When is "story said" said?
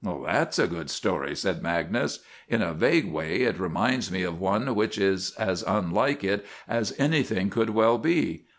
0.89-1.61